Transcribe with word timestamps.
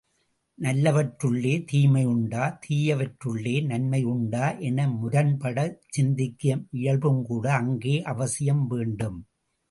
நல்லவற்றுள்ளே 0.59 1.51
தீமையுண்டா, 1.71 2.45
தீயவற்றுள்ளே 2.63 3.53
நன்மை 3.65 3.99
உண்டா 4.03 4.45
என 4.59 4.87
முரண்படச் 4.93 5.77
சிந்திக்கும் 5.87 6.63
இயல்பும்கூட 6.71 7.45
அங்கே 7.51 7.93
அவசியம் 8.03 8.67
வேண்டும். 8.67 9.19